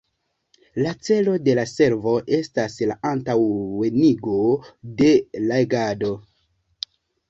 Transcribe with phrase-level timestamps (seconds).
[0.85, 4.41] La celo de la servo estas la antaŭenigo
[5.05, 5.15] de
[5.57, 6.17] legado.